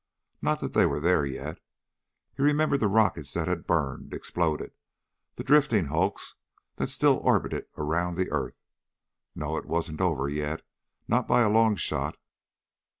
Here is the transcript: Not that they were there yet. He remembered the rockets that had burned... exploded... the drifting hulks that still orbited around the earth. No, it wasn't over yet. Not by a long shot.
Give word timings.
Not 0.41 0.61
that 0.61 0.73
they 0.73 0.87
were 0.87 0.99
there 0.99 1.27
yet. 1.27 1.59
He 2.35 2.41
remembered 2.41 2.79
the 2.79 2.87
rockets 2.87 3.35
that 3.35 3.47
had 3.47 3.67
burned... 3.67 4.15
exploded... 4.15 4.73
the 5.35 5.43
drifting 5.43 5.85
hulks 5.93 6.37
that 6.77 6.89
still 6.89 7.17
orbited 7.17 7.67
around 7.77 8.15
the 8.17 8.31
earth. 8.31 8.55
No, 9.35 9.57
it 9.57 9.65
wasn't 9.67 10.01
over 10.01 10.27
yet. 10.27 10.63
Not 11.07 11.27
by 11.27 11.41
a 11.43 11.49
long 11.49 11.75
shot. 11.75 12.17